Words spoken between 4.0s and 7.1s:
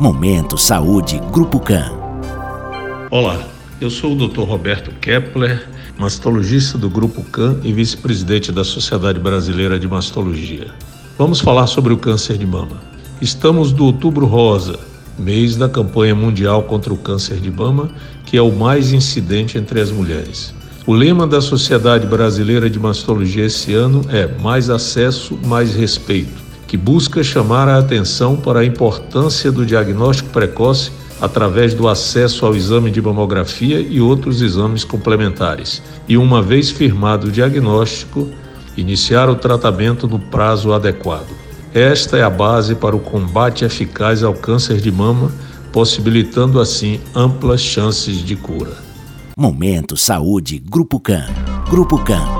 o Dr. Roberto Kepler, mastologista do